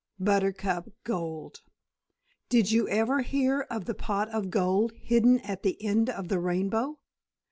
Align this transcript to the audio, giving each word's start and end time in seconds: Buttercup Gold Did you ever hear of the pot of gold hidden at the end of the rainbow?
Buttercup 0.19 0.89
Gold 1.03 1.61
Did 2.49 2.71
you 2.71 2.87
ever 2.89 3.21
hear 3.21 3.67
of 3.69 3.85
the 3.85 3.93
pot 3.93 4.29
of 4.29 4.49
gold 4.49 4.93
hidden 4.93 5.39
at 5.41 5.61
the 5.61 5.79
end 5.85 6.09
of 6.09 6.27
the 6.27 6.39
rainbow? 6.39 6.97